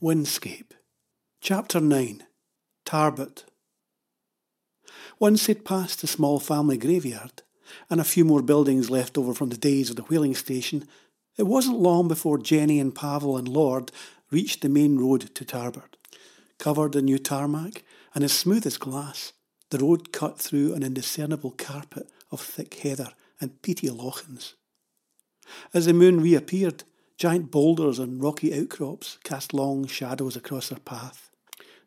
Windscape. 0.00 0.74
Chapter 1.40 1.80
9 1.80 2.22
Tarbert. 2.86 3.42
Once 5.18 5.44
they'd 5.44 5.64
passed 5.64 6.00
the 6.00 6.06
small 6.06 6.38
family 6.38 6.78
graveyard 6.78 7.42
and 7.90 8.00
a 8.00 8.04
few 8.04 8.24
more 8.24 8.40
buildings 8.40 8.90
left 8.90 9.18
over 9.18 9.34
from 9.34 9.48
the 9.48 9.56
days 9.56 9.90
of 9.90 9.96
the 9.96 10.04
whaling 10.04 10.36
station, 10.36 10.86
it 11.36 11.48
wasn't 11.48 11.80
long 11.80 12.06
before 12.06 12.38
Jenny 12.38 12.78
and 12.78 12.94
Pavel 12.94 13.36
and 13.36 13.48
Lord 13.48 13.90
reached 14.30 14.60
the 14.60 14.68
main 14.68 15.00
road 15.00 15.34
to 15.34 15.44
Tarbert. 15.44 15.96
Covered 16.60 16.94
in 16.94 17.06
new 17.06 17.18
tarmac 17.18 17.82
and 18.14 18.22
as 18.22 18.32
smooth 18.32 18.68
as 18.68 18.78
glass, 18.78 19.32
the 19.70 19.78
road 19.78 20.12
cut 20.12 20.38
through 20.38 20.74
an 20.74 20.84
indiscernible 20.84 21.50
carpet 21.50 22.08
of 22.30 22.40
thick 22.40 22.72
heather 22.74 23.08
and 23.40 23.62
peaty 23.62 23.90
lochans. 23.90 24.54
As 25.74 25.86
the 25.86 25.92
moon 25.92 26.20
reappeared, 26.20 26.84
Giant 27.18 27.50
boulders 27.50 27.98
and 27.98 28.22
rocky 28.22 28.56
outcrops 28.56 29.18
cast 29.24 29.52
long 29.52 29.88
shadows 29.88 30.36
across 30.36 30.68
their 30.68 30.78
path. 30.78 31.32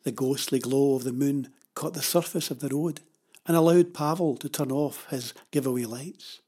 The 0.03 0.11
ghostly 0.11 0.59
glow 0.59 0.95
of 0.95 1.05
the 1.05 1.13
moon 1.13 1.53
caught 1.73 1.93
the 1.93 2.01
surface 2.01 2.51
of 2.51 2.59
the 2.59 2.67
road 2.67 2.99
and 3.47 3.55
allowed 3.55 3.93
Pavel 3.93 4.35
to 4.35 4.49
turn 4.49 4.73
off 4.73 5.07
his 5.09 5.33
giveaway 5.51 5.85
lights. 5.85 6.41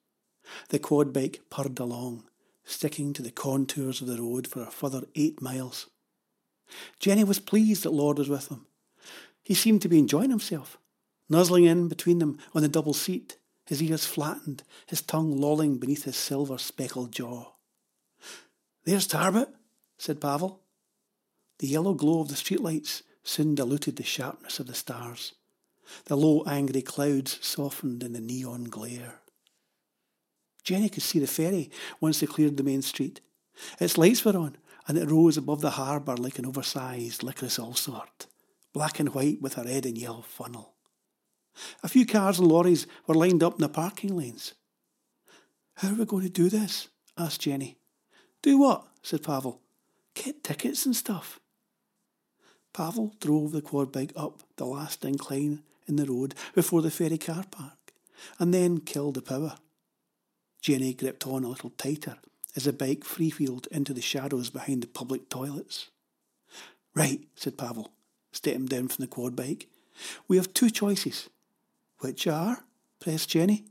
The 0.68 0.80
quad 0.80 1.14
bike 1.14 1.44
purred 1.50 1.80
along, 1.80 2.26
sticking 2.66 3.14
to 3.14 3.22
the 3.22 3.32
contours 3.32 4.02
of 4.02 4.08
the 4.08 4.22
road 4.22 4.48
for 4.48 4.62
a 4.62 4.70
further 4.70 5.04
eight 5.16 5.42
miles. 5.42 5.90
Jenny 7.00 7.24
was 7.24 7.40
pleased 7.40 7.84
that 7.84 7.94
Lord 7.94 8.18
was 8.18 8.28
with 8.28 8.50
them. 8.50 8.68
He 9.44 9.54
seemed 9.54 9.82
to 9.84 9.90
be 9.90 10.00
enjoying 10.00 10.30
himself, 10.30 10.78
nuzzling 11.30 11.64
in 11.64 11.88
between 11.88 12.20
them 12.20 12.38
on 12.54 12.64
the 12.64 12.68
double 12.68 12.94
seat, 12.94 13.38
his 13.66 13.82
ears 13.82 14.06
flattened, 14.06 14.64
his 14.88 15.02
tongue 15.02 15.40
lolling 15.40 15.78
beneath 15.78 16.04
his 16.04 16.18
silver 16.18 16.58
speckled 16.58 17.14
jaw. 17.14 17.54
There's 18.86 19.08
Tarbert, 19.08 19.50
said 19.98 20.20
Pavel. 20.20 20.60
The 21.60 21.68
yellow 21.68 21.94
glow 21.94 22.22
of 22.22 22.28
the 22.28 22.36
streetlights 22.36 23.04
soon 23.24 23.56
diluted 23.56 23.96
the 23.96 24.04
sharpness 24.04 24.60
of 24.60 24.68
the 24.68 24.74
stars. 24.74 25.34
The 26.06 26.18
low, 26.18 26.44
angry 26.46 26.82
clouds 26.82 27.40
softened 27.42 28.04
in 28.04 28.14
the 28.14 28.20
neon 28.20 28.66
glare. 28.66 29.22
Jenny 30.64 30.90
could 30.90 31.04
see 31.04 31.20
the 31.20 31.28
ferry 31.28 31.70
once 32.02 32.20
they 32.20 32.28
cleared 32.28 32.58
the 32.58 32.64
main 32.64 32.82
street. 32.82 33.22
Its 33.80 33.98
lights 33.98 34.26
were 34.26 34.38
on, 34.38 34.58
and 34.88 34.98
it 34.98 35.10
rose 35.10 35.38
above 35.38 35.62
the 35.62 35.72
harbour 35.72 36.18
like 36.18 36.40
an 36.40 36.46
oversized 36.46 37.24
licorice 37.24 37.60
allsort, 37.60 38.28
black 38.74 39.00
and 39.00 39.14
white 39.14 39.42
with 39.42 39.58
a 39.58 39.64
red 39.64 39.86
and 39.86 39.98
yellow 39.98 40.22
funnel. 40.22 40.74
A 41.84 41.90
few 41.90 42.06
cars 42.06 42.40
and 42.40 42.48
lorries 42.48 42.88
were 43.08 43.16
lined 43.16 43.44
up 43.44 43.56
in 43.56 43.62
the 43.62 43.70
parking 43.70 44.16
lanes. 44.16 44.54
How 45.76 45.90
are 45.90 45.96
we 45.96 46.06
going 46.06 46.24
to 46.24 46.30
do 46.30 46.50
this? 46.50 46.90
asked 47.18 47.42
Jenny. 47.42 47.78
Do 48.44 48.58
what? 48.58 48.86
said 49.02 49.24
Pavel. 49.24 49.62
Get 50.14 50.44
tickets 50.44 50.86
and 50.86 50.96
stuff. 50.96 51.40
Pavel 52.74 53.16
drove 53.20 53.52
the 53.52 53.62
quad 53.62 53.92
bike 53.92 54.12
up 54.16 54.42
the 54.58 54.66
last 54.66 55.04
incline 55.06 55.64
in 55.88 55.96
the 55.96 56.06
road 56.06 56.36
before 56.54 56.82
the 56.82 56.92
ferry 56.92 57.18
car 57.18 57.46
park, 57.50 57.94
and 58.40 58.54
then 58.54 58.80
killed 58.80 59.16
the 59.16 59.22
power. 59.22 59.56
Jenny 60.62 60.94
gripped 60.94 61.26
on 61.26 61.44
a 61.44 61.50
little 61.50 61.72
tighter 61.72 62.18
as 62.56 62.66
the 62.66 62.74
bike 62.74 63.02
freewheeled 63.02 63.68
into 63.68 63.94
the 63.94 64.02
shadows 64.02 64.50
behind 64.50 64.84
the 64.84 64.88
public 64.88 65.30
toilets. 65.30 65.90
Right, 66.94 67.22
said 67.36 67.58
Pavel, 67.58 67.92
stepping 68.32 68.66
down 68.66 68.90
from 68.90 69.04
the 69.04 69.08
quad 69.08 69.36
bike. 69.36 69.68
We 70.28 70.38
have 70.38 70.54
two 70.54 70.70
choices. 70.70 71.30
Which 72.00 72.28
are? 72.28 72.64
pressed 73.00 73.30
Jenny. 73.30 73.66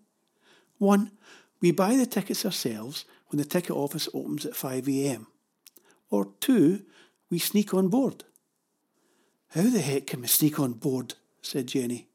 One, 0.79 1.13
we 1.61 1.71
buy 1.71 1.97
the 1.97 2.07
tickets 2.07 2.45
ourselves 2.45 3.05
when 3.33 3.39
the 3.39 3.45
ticket 3.45 3.75
office 3.75 4.09
opens 4.13 4.45
at 4.45 4.53
5am. 4.53 5.27
Or 6.11 6.29
two, 6.39 6.85
we 7.31 7.39
sneak 7.39 7.73
on 7.73 7.89
board. 7.89 8.25
How 9.49 9.63
the 9.63 9.81
heck 9.81 10.07
can 10.07 10.21
we 10.21 10.27
sneak 10.27 10.61
on 10.61 10.75
board? 10.75 11.15
said 11.41 11.67
Jenny. 11.67 12.09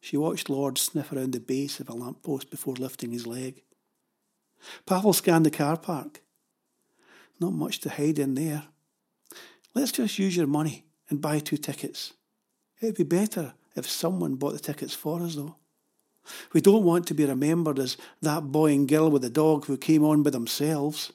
She 0.00 0.18
watched 0.18 0.50
Lord 0.50 0.76
sniff 0.76 1.12
around 1.12 1.32
the 1.32 1.40
base 1.40 1.80
of 1.80 1.88
a 1.88 1.94
lamp 1.94 2.22
post 2.22 2.50
before 2.50 2.74
lifting 2.74 3.10
his 3.10 3.26
leg. 3.26 3.62
Pavel 4.86 5.14
scanned 5.14 5.46
the 5.46 5.50
car 5.50 5.78
park. 5.78 6.20
Not 7.40 7.54
much 7.54 7.80
to 7.80 7.90
hide 7.90 8.18
in 8.18 8.34
there. 8.34 8.64
Let's 9.74 9.92
just 9.92 10.18
use 10.18 10.36
your 10.36 10.46
money 10.46 10.84
and 11.08 11.22
buy 11.22 11.38
two 11.38 11.56
tickets. 11.56 12.12
It'd 12.80 12.96
be 12.96 13.04
better 13.04 13.54
if 13.76 13.88
someone 13.88 14.34
bought 14.34 14.52
the 14.52 14.58
tickets 14.58 14.94
for 14.94 15.22
us, 15.22 15.36
though. 15.36 15.56
We 16.52 16.60
don't 16.60 16.84
want 16.84 17.06
to 17.06 17.14
be 17.14 17.24
remembered 17.24 17.78
as 17.78 17.96
that 18.22 18.52
boy 18.52 18.72
and 18.72 18.88
girl 18.88 19.10
with 19.10 19.22
the 19.22 19.30
dog 19.30 19.66
who 19.66 19.76
came 19.76 20.04
on 20.04 20.22
by 20.22 20.30
themselves. 20.30 21.12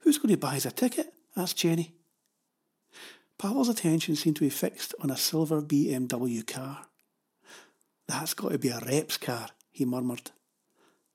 Who's 0.00 0.18
going 0.18 0.30
to 0.30 0.38
buy 0.38 0.56
us 0.56 0.66
a 0.66 0.70
ticket? 0.70 1.12
asked 1.36 1.56
Jenny. 1.56 1.94
Pavel's 3.38 3.68
attention 3.68 4.14
seemed 4.14 4.36
to 4.36 4.42
be 4.42 4.50
fixed 4.50 4.94
on 5.00 5.10
a 5.10 5.16
silver 5.16 5.60
BMW 5.60 6.46
car. 6.46 6.86
That's 8.06 8.34
got 8.34 8.52
to 8.52 8.58
be 8.58 8.68
a 8.68 8.80
rep's 8.80 9.16
car, 9.16 9.48
he 9.70 9.84
murmured. 9.84 10.30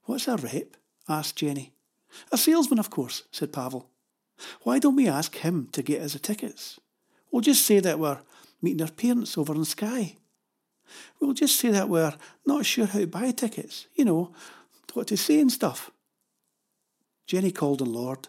What's 0.03 0.27
a 0.27 0.37
rep? 0.37 0.77
asked 1.07 1.37
Jenny. 1.37 1.73
A 2.31 2.37
salesman, 2.37 2.79
of 2.79 2.89
course, 2.89 3.23
said 3.31 3.53
Pavel. 3.53 3.89
Why 4.63 4.79
don't 4.79 4.95
we 4.95 5.07
ask 5.07 5.35
him 5.35 5.69
to 5.71 5.81
get 5.81 6.01
us 6.01 6.13
the 6.13 6.19
tickets? 6.19 6.79
We'll 7.31 7.41
just 7.41 7.65
say 7.65 7.79
that 7.79 7.99
we're 7.99 8.19
meeting 8.61 8.81
our 8.81 8.91
parents 8.91 9.37
over 9.37 9.53
in 9.53 9.65
Skye. 9.65 10.15
We'll 11.19 11.33
just 11.33 11.59
say 11.59 11.69
that 11.69 11.89
we're 11.89 12.13
not 12.45 12.65
sure 12.65 12.85
how 12.85 12.99
to 12.99 13.07
buy 13.07 13.31
tickets, 13.31 13.87
you 13.95 14.05
know, 14.05 14.33
what 14.93 15.07
to 15.07 15.17
say 15.17 15.39
and 15.39 15.51
stuff. 15.51 15.91
Jenny 17.25 17.51
called 17.51 17.81
on 17.81 17.91
Lord. 17.93 18.27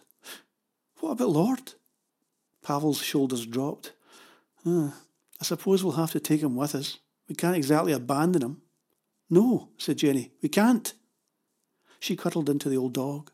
What 1.01 1.13
about 1.13 1.31
Lord? 1.31 1.73
Pavel's 2.63 3.03
shoulders 3.03 3.47
dropped. 3.47 3.93
Uh, 4.67 4.91
I 5.41 5.45
suppose 5.45 5.83
we'll 5.83 5.93
have 5.93 6.11
to 6.13 6.21
take 6.21 6.43
him 6.43 6.57
with 6.57 6.75
us. 6.75 6.99
We 7.29 7.35
can't 7.35 7.57
exactly 7.57 7.93
abandon 7.93 8.43
him. 8.43 8.63
No, 9.31 9.69
said 9.79 9.99
Jenny, 9.99 10.33
we 10.43 10.49
can't. 10.49 10.93
She 12.01 12.17
cuddled 12.17 12.51
into 12.51 12.69
the 12.69 12.77
old 12.77 12.95
dog. 12.95 13.31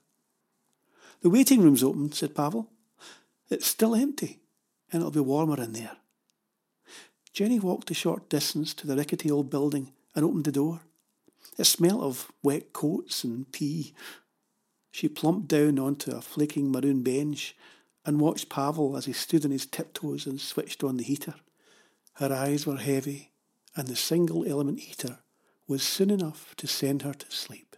The 1.22 1.30
waiting 1.30 1.62
room's 1.62 1.82
open, 1.82 2.12
said 2.12 2.34
Pavel. 2.34 2.70
It's 3.48 3.66
still 3.66 3.94
empty, 3.94 4.40
and 4.92 5.00
it'll 5.00 5.10
be 5.10 5.20
warmer 5.20 5.60
in 5.62 5.72
there. 5.72 5.96
Jenny 7.34 7.58
walked 7.58 7.90
a 7.90 7.94
short 7.94 8.28
distance 8.28 8.72
to 8.74 8.86
the 8.86 8.94
rickety 8.94 9.28
old 9.28 9.50
building 9.50 9.92
and 10.14 10.24
opened 10.24 10.44
the 10.44 10.52
door. 10.52 10.82
It 11.58 11.64
smelt 11.64 12.00
of 12.00 12.30
wet 12.44 12.72
coats 12.72 13.24
and 13.24 13.50
pee. 13.50 13.92
She 14.92 15.08
plumped 15.08 15.48
down 15.48 15.80
onto 15.80 16.12
a 16.12 16.22
flaking 16.22 16.70
maroon 16.70 17.02
bench 17.02 17.56
and 18.06 18.20
watched 18.20 18.48
Pavel 18.48 18.96
as 18.96 19.06
he 19.06 19.12
stood 19.12 19.44
on 19.44 19.50
his 19.50 19.66
tiptoes 19.66 20.26
and 20.26 20.40
switched 20.40 20.84
on 20.84 20.96
the 20.96 21.02
heater. 21.02 21.34
Her 22.14 22.32
eyes 22.32 22.66
were 22.66 22.76
heavy, 22.76 23.32
and 23.74 23.88
the 23.88 23.96
single 23.96 24.48
element 24.48 24.78
heater 24.78 25.18
was 25.66 25.82
soon 25.82 26.10
enough 26.10 26.54
to 26.58 26.68
send 26.68 27.02
her 27.02 27.14
to 27.14 27.30
sleep. 27.30 27.76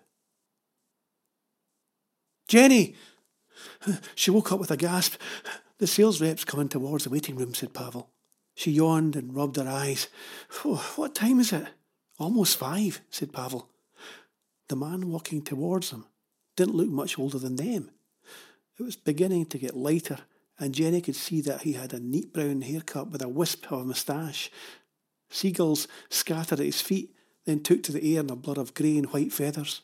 Jenny! 2.47 2.95
She 4.15 4.31
woke 4.31 4.53
up 4.53 4.61
with 4.61 4.71
a 4.71 4.77
gasp. 4.77 5.15
The 5.79 5.87
sales 5.87 6.21
rep's 6.21 6.45
coming 6.45 6.69
towards 6.69 7.05
the 7.05 7.11
waiting 7.11 7.37
room, 7.37 7.55
said 7.55 7.73
Pavel. 7.73 8.11
She 8.57 8.71
yawned 8.73 9.15
and 9.17 9.37
rubbed 9.37 9.57
her 9.57 9.69
eyes. 9.69 10.09
What 10.65 11.15
time 11.15 11.39
is 11.41 11.53
it? 11.53 11.69
Almost 12.19 12.57
five, 12.57 13.03
said 13.11 13.33
Pavel. 13.33 13.69
The 14.69 14.77
man 14.77 15.11
walking 15.11 15.43
towards 15.43 15.91
them 15.91 16.07
didn't 16.57 16.75
look 16.75 16.89
much 16.89 17.19
older 17.19 17.39
than 17.39 17.57
them. 17.57 17.91
It 18.79 18.83
was 18.83 18.97
beginning 18.97 19.47
to 19.47 19.59
get 19.59 19.77
lighter, 19.77 20.21
and 20.59 20.75
Jenny 20.75 21.03
could 21.03 21.17
see 21.17 21.43
that 21.43 21.63
he 21.63 21.75
had 21.75 21.93
a 21.93 22.01
neat 22.01 22.33
brown 22.33 22.63
haircut 22.63 23.11
with 23.11 23.21
a 23.21 23.29
wisp 23.29 23.71
of 23.71 23.83
a 23.83 23.85
moustache. 23.85 24.51
Seagulls 25.29 25.87
scattered 26.09 26.61
at 26.61 26.67
his 26.67 26.81
feet, 26.81 27.15
then 27.45 27.63
took 27.63 27.83
to 27.83 27.93
the 27.93 28.17
air 28.17 28.21
in 28.21 28.31
a 28.31 28.37
blur 28.37 28.61
of 28.61 28.73
grey 28.73 28.97
and 28.97 29.13
white 29.13 29.35
feathers. 29.35 29.83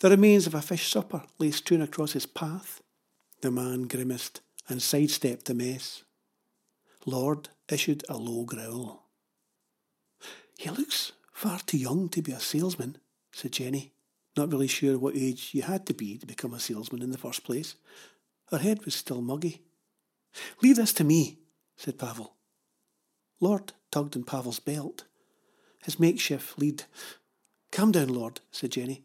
The 0.00 0.08
remains 0.08 0.46
of 0.46 0.54
a 0.54 0.62
fish 0.62 0.90
supper 0.90 1.24
lay 1.38 1.50
strewn 1.50 1.82
across 1.82 2.12
his 2.12 2.26
path. 2.26 2.80
The 3.42 3.50
man 3.50 3.82
grimaced 3.82 4.40
and 4.66 4.80
sidestepped 4.80 5.44
the 5.44 5.54
mess. 5.54 6.04
Lord 7.04 7.50
issued 7.72 8.04
a 8.08 8.16
low 8.16 8.44
growl. 8.44 9.08
He 10.58 10.70
looks 10.70 11.12
far 11.32 11.58
too 11.58 11.78
young 11.78 12.08
to 12.10 12.22
be 12.22 12.32
a 12.32 12.40
salesman, 12.40 12.98
said 13.32 13.52
Jenny, 13.52 13.92
not 14.36 14.52
really 14.52 14.68
sure 14.68 14.98
what 14.98 15.16
age 15.16 15.50
you 15.52 15.62
had 15.62 15.86
to 15.86 15.94
be 15.94 16.18
to 16.18 16.26
become 16.26 16.54
a 16.54 16.60
salesman 16.60 17.02
in 17.02 17.10
the 17.10 17.18
first 17.18 17.44
place. 17.44 17.74
Her 18.50 18.58
head 18.58 18.84
was 18.84 18.94
still 18.94 19.20
muggy. 19.20 19.62
Leave 20.62 20.76
this 20.76 20.92
to 20.94 21.04
me, 21.04 21.38
said 21.76 21.98
Pavel. 21.98 22.34
Lord 23.40 23.72
tugged 23.90 24.14
in 24.14 24.24
Pavel's 24.24 24.60
belt. 24.60 25.04
His 25.82 25.98
makeshift 25.98 26.58
lead. 26.58 26.84
Calm 27.72 27.90
down, 27.90 28.08
Lord, 28.08 28.40
said 28.50 28.70
Jenny. 28.70 29.02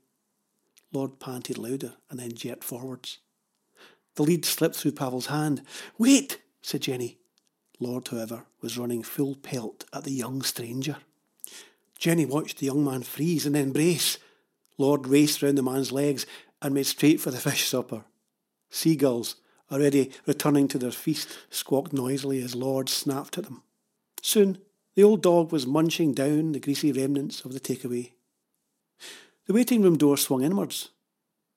Lord 0.93 1.19
panted 1.19 1.57
louder 1.57 1.93
and 2.09 2.19
then 2.19 2.33
jerked 2.33 2.63
forwards. 2.63 3.19
The 4.15 4.23
lead 4.23 4.45
slipped 4.45 4.75
through 4.75 4.93
Pavel's 4.93 5.27
hand. 5.27 5.63
Wait, 5.97 6.39
said 6.61 6.81
Jenny. 6.81 7.17
Lord, 7.79 8.07
however, 8.07 8.43
was 8.61 8.77
running 8.77 9.03
full 9.03 9.35
pelt 9.35 9.85
at 9.93 10.03
the 10.03 10.11
young 10.11 10.41
stranger. 10.41 10.97
Jenny 11.97 12.25
watched 12.25 12.59
the 12.59 12.65
young 12.65 12.83
man 12.83 13.03
freeze 13.03 13.45
and 13.45 13.55
then 13.55 13.71
brace. 13.71 14.17
Lord 14.77 15.07
raced 15.07 15.41
round 15.41 15.57
the 15.57 15.63
man's 15.63 15.91
legs 15.91 16.25
and 16.61 16.73
made 16.73 16.85
straight 16.85 17.19
for 17.19 17.31
the 17.31 17.37
fish 17.37 17.67
supper. 17.67 18.03
Seagulls 18.69 19.35
already 19.71 20.11
returning 20.25 20.67
to 20.69 20.77
their 20.77 20.91
feast, 20.91 21.37
squawked 21.49 21.93
noisily 21.93 22.41
as 22.41 22.55
Lord 22.55 22.89
snapped 22.89 23.37
at 23.37 23.45
them. 23.45 23.63
Soon 24.21 24.59
the 24.95 25.03
old 25.03 25.21
dog 25.21 25.51
was 25.51 25.67
munching 25.67 26.13
down 26.13 26.51
the 26.51 26.59
greasy 26.59 26.91
remnants 26.91 27.45
of 27.45 27.53
the 27.53 27.59
takeaway. 27.59 28.11
The 29.45 29.53
waiting 29.53 29.81
room 29.81 29.97
door 29.97 30.17
swung 30.17 30.43
inwards. 30.43 30.89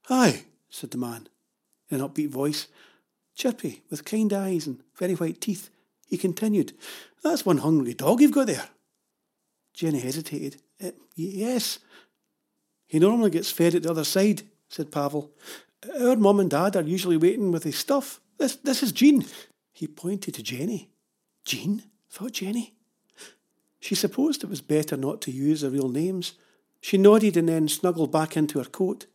Hi, 0.06 0.44
said 0.68 0.90
the 0.90 0.98
man, 0.98 1.28
in 1.88 2.00
an 2.00 2.08
upbeat 2.08 2.28
voice. 2.28 2.68
Chirpy, 3.34 3.82
with 3.90 4.04
kind 4.04 4.32
eyes 4.32 4.66
and 4.66 4.82
very 4.94 5.14
white 5.14 5.40
teeth, 5.40 5.70
he 6.10 6.18
continued, 6.18 6.72
That's 7.22 7.46
one 7.46 7.58
hungry 7.58 7.94
dog 7.94 8.20
you've 8.20 8.32
got 8.32 8.48
there. 8.48 8.68
Jenny 9.72 10.00
hesitated. 10.00 10.60
Uh, 10.84 10.90
yes. 11.14 11.78
He 12.86 12.98
normally 12.98 13.30
gets 13.30 13.52
fed 13.52 13.76
at 13.76 13.84
the 13.84 13.90
other 13.90 14.04
side, 14.04 14.42
said 14.68 14.90
Pavel. 14.90 15.30
Our 16.00 16.16
mum 16.16 16.40
and 16.40 16.50
dad 16.50 16.74
are 16.74 16.82
usually 16.82 17.16
waiting 17.16 17.52
with 17.52 17.62
his 17.62 17.78
stuff. 17.78 18.20
This, 18.38 18.56
this 18.56 18.82
is 18.82 18.90
Jean. 18.90 19.24
He 19.72 19.86
pointed 19.86 20.34
to 20.34 20.42
Jenny. 20.42 20.90
Jean? 21.44 21.84
thought 22.10 22.32
Jenny. 22.32 22.74
She 23.78 23.94
supposed 23.94 24.42
it 24.42 24.50
was 24.50 24.60
better 24.60 24.96
not 24.96 25.20
to 25.22 25.30
use 25.30 25.60
their 25.60 25.70
real 25.70 25.88
names. 25.88 26.34
She 26.80 26.98
nodded 26.98 27.36
and 27.36 27.48
then 27.48 27.68
snuggled 27.68 28.10
back 28.10 28.36
into 28.36 28.58
her 28.58 28.64
coat, 28.64 29.06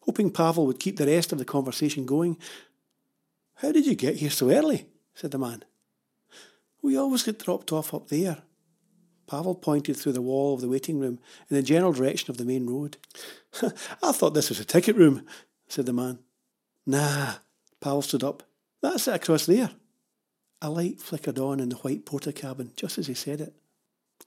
hoping 0.00 0.30
Pavel 0.30 0.66
would 0.66 0.78
keep 0.78 0.96
the 0.96 1.06
rest 1.06 1.32
of 1.32 1.38
the 1.38 1.44
conversation 1.44 2.06
going. 2.06 2.38
How 3.56 3.72
did 3.72 3.86
you 3.86 3.96
get 3.96 4.16
here 4.16 4.30
so 4.30 4.50
early? 4.50 4.86
said 5.14 5.32
the 5.32 5.38
man. 5.38 5.64
We 6.82 6.96
always 6.96 7.22
get 7.22 7.38
dropped 7.38 7.72
off 7.72 7.92
up 7.92 8.08
there. 8.08 8.42
Pavel 9.26 9.54
pointed 9.54 9.96
through 9.96 10.12
the 10.12 10.22
wall 10.22 10.54
of 10.54 10.60
the 10.60 10.68
waiting 10.68 10.98
room 10.98 11.18
in 11.50 11.56
the 11.56 11.62
general 11.62 11.92
direction 11.92 12.30
of 12.30 12.38
the 12.38 12.44
main 12.44 12.66
road. 12.66 12.96
I 14.02 14.12
thought 14.12 14.34
this 14.34 14.48
was 14.48 14.58
a 14.58 14.64
ticket 14.64 14.96
room, 14.96 15.26
said 15.68 15.86
the 15.86 15.92
man. 15.92 16.20
Nah, 16.86 17.34
Pavel 17.80 18.02
stood 18.02 18.24
up. 18.24 18.42
That's 18.80 19.06
it 19.06 19.14
across 19.14 19.46
there. 19.46 19.70
A 20.62 20.70
light 20.70 21.00
flickered 21.00 21.38
on 21.38 21.60
in 21.60 21.68
the 21.68 21.76
white 21.76 22.06
Portakabin 22.06 22.74
just 22.74 22.98
as 22.98 23.06
he 23.06 23.14
said 23.14 23.40
it. 23.40 23.54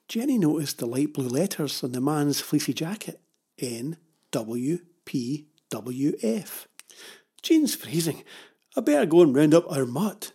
Jenny 0.08 0.38
noticed 0.38 0.78
the 0.78 0.86
light 0.86 1.14
blue 1.14 1.28
letters 1.28 1.84
on 1.84 1.92
the 1.92 2.02
man's 2.02 2.40
fleecy 2.40 2.74
jacket. 2.74 3.20
N 3.60 3.98
W 4.32 4.80
P 5.06 5.48
W 5.70 6.14
F. 6.22 6.68
Jean's 7.42 7.76
freezing. 7.76 8.24
I 8.78 8.82
better 8.82 9.06
go 9.06 9.22
and 9.22 9.36
round 9.36 9.54
up 9.54 9.70
our 9.72 9.86
mutt. 9.86 10.32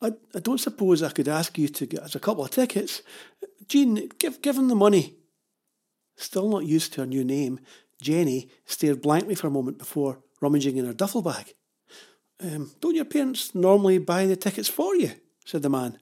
I, 0.00 0.12
I 0.34 0.38
don't 0.40 0.60
suppose 0.60 1.02
I 1.02 1.10
could 1.10 1.28
ask 1.28 1.58
you 1.58 1.68
to 1.68 1.86
get 1.86 2.02
us 2.02 2.14
a 2.14 2.20
couple 2.20 2.44
of 2.44 2.50
tickets. 2.50 3.02
Jean, 3.68 4.08
give, 4.18 4.40
give 4.42 4.56
him 4.56 4.68
the 4.68 4.74
money. 4.74 5.16
Still 6.16 6.48
not 6.48 6.66
used 6.66 6.92
to 6.92 7.02
her 7.02 7.06
new 7.06 7.24
name, 7.24 7.60
Jenny 8.00 8.48
stared 8.64 9.02
blankly 9.02 9.34
for 9.34 9.48
a 9.48 9.50
moment 9.50 9.78
before 9.78 10.20
rummaging 10.40 10.76
in 10.76 10.86
her 10.86 10.92
duffel 10.92 11.22
bag. 11.22 11.54
Um, 12.40 12.70
don't 12.80 12.94
your 12.94 13.04
parents 13.04 13.54
normally 13.54 13.98
buy 13.98 14.26
the 14.26 14.36
tickets 14.36 14.68
for 14.68 14.94
you? 14.94 15.12
said 15.44 15.62
the 15.62 15.70
man. 15.70 15.98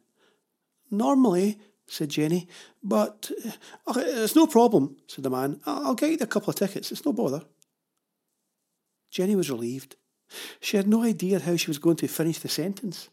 Normally, 0.91 1.59
said 1.87 2.11
Jenny, 2.11 2.49
but 2.83 3.31
uh, 3.87 3.95
it's 3.97 4.37
no 4.37 4.47
problem, 4.47 4.97
said 5.07 5.25
the 5.25 5.31
man. 5.31 5.61
I'll 5.65 5.95
get 5.95 6.11
you 6.11 6.19
a 6.21 6.27
couple 6.27 6.51
of 6.51 6.57
tickets. 6.57 6.93
It's 6.93 7.05
no 7.05 7.13
bother. 7.13 7.43
Jenny 9.11 9.37
was 9.37 9.51
relieved. 9.51 9.97
She 10.61 10.77
had 10.77 10.89
no 10.89 11.03
idea 11.03 11.39
how 11.39 11.57
she 11.57 11.71
was 11.71 11.79
going 11.79 11.97
to 11.97 12.09
finish 12.09 12.39
the 12.39 12.49
sentence. 12.49 13.09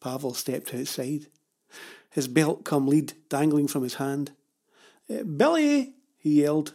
Pavel 0.00 0.34
stepped 0.34 0.74
outside, 0.74 1.26
his 2.10 2.28
belt 2.28 2.64
come 2.64 2.86
lead 2.86 3.12
dangling 3.28 3.68
from 3.68 3.82
his 3.82 3.94
hand. 3.94 4.32
Uh, 5.10 5.22
Billy, 5.22 5.94
he 6.16 6.42
yelled. 6.42 6.74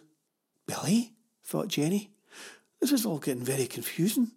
Billy? 0.67 1.13
thought 1.43 1.67
Jenny. 1.67 2.11
This 2.79 2.91
is 2.91 3.05
all 3.05 3.19
getting 3.19 3.43
very 3.43 3.65
confusing. 3.65 4.31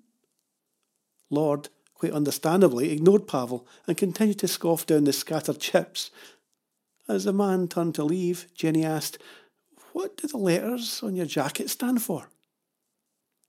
Lord, 1.31 1.69
quite 1.95 2.13
understandably, 2.13 2.93
ignored 2.93 3.27
Pavel 3.27 3.67
and 3.87 3.97
continued 3.97 4.39
to 4.41 4.49
scoff 4.49 4.87
down 4.87 5.05
the 5.05 5.13
scattered 5.13 5.61
chips. 5.61 6.11
As 7.09 7.25
the 7.25 7.33
man 7.33 7.69
turned 7.69 7.95
to 7.97 8.05
leave, 8.05 8.47
Jenny 8.55 8.85
asked, 8.85 9.19
What 9.93 10.17
do 10.17 10.27
the 10.29 10.39
letters 10.39 11.03
on 11.03 11.17
your 11.17 11.27
jacket 11.27 11.71
stand 11.71 12.03
for? 12.03 12.29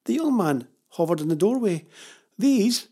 The 0.06 0.14
young 0.14 0.38
man 0.38 0.68
hovered 0.90 1.22
in 1.22 1.28
the 1.28 1.36
doorway. 1.36 1.86
These, 2.38 2.88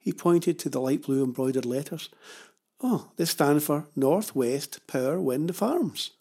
he 0.00 0.12
pointed 0.12 0.58
to 0.58 0.68
the 0.68 0.80
light 0.80 1.02
blue 1.02 1.22
embroidered 1.22 1.66
letters. 1.66 2.08
Oh, 2.82 3.10
they 3.16 3.26
stand 3.26 3.62
for 3.62 3.86
North 3.94 4.34
West 4.34 4.86
Power 4.86 5.20
Wind 5.20 5.54
Farms. 5.54 6.12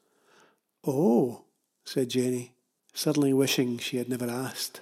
Oh, 0.86 1.46
said 1.86 2.10
Jenny, 2.10 2.54
suddenly 2.94 3.34
wishing 3.34 3.78
she 3.78 3.98
had 3.98 4.10
never 4.10 4.30
asked. 4.30 4.82